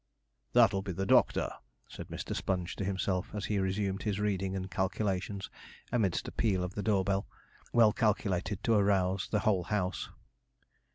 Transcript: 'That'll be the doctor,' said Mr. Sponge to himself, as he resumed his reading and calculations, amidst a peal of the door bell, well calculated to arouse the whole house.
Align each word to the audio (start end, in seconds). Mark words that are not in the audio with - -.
'That'll 0.53 0.81
be 0.81 0.91
the 0.93 1.05
doctor,' 1.05 1.51
said 1.87 2.07
Mr. 2.07 2.35
Sponge 2.35 2.75
to 2.75 2.83
himself, 2.83 3.35
as 3.35 3.45
he 3.45 3.59
resumed 3.59 4.01
his 4.01 4.19
reading 4.19 4.55
and 4.55 4.71
calculations, 4.71 5.47
amidst 5.91 6.27
a 6.27 6.31
peal 6.31 6.63
of 6.63 6.73
the 6.73 6.81
door 6.81 7.03
bell, 7.03 7.27
well 7.71 7.93
calculated 7.93 8.63
to 8.63 8.73
arouse 8.73 9.27
the 9.29 9.41
whole 9.41 9.65
house. 9.65 10.09